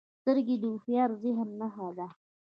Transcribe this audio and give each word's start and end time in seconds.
سترګې 0.21 0.55
د 0.59 0.63
هوښیار 0.71 1.09
ذهن 1.23 1.49
نښه 1.59 1.87
ده 1.97 2.07